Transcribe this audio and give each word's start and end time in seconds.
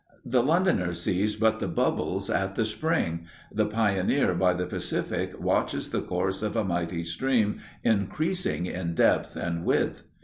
The 0.25 0.41
Londoner 0.41 0.95
sees 0.95 1.35
but 1.35 1.59
the 1.59 1.67
bubbles 1.67 2.31
at 2.31 2.55
the 2.55 2.65
spring 2.65 3.27
the 3.51 3.67
pioneer 3.67 4.33
by 4.33 4.53
the 4.55 4.65
Pacific 4.65 5.39
watches 5.39 5.91
the 5.91 6.01
course 6.01 6.41
of 6.41 6.55
a 6.55 6.63
mighty 6.63 7.03
stream 7.03 7.59
increasing 7.83 8.65
in 8.65 8.95
depth 8.95 9.35
and 9.35 9.63
width. 9.63 10.01